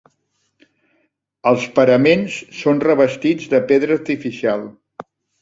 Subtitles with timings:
[1.51, 4.67] Els paraments són revestits de pedra artificial.